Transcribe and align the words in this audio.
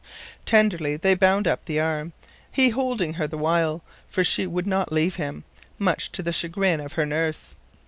Tenderly 0.47 0.97
they 0.97 1.13
bound 1.13 1.47
up 1.47 1.65
the 1.65 1.79
arm, 1.79 2.13
he 2.51 2.69
holding 2.69 3.13
her 3.21 3.27
the 3.27 3.37
while, 3.37 3.83
for 4.07 4.23
she 4.23 4.47
would 4.47 4.65
not 4.65 4.91
leave 4.91 5.17
him, 5.17 5.43
much 5.77 6.11
to 6.13 6.23
the 6.23 6.33
chagrin 6.33 6.79
of 6.79 6.93
her 6.93 7.05
nurse. 7.05 7.55